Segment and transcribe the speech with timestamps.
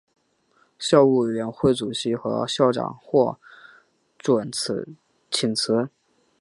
[0.79, 3.37] 校务委员会主席和校长获
[4.17, 4.49] 准
[5.29, 5.89] 请辞。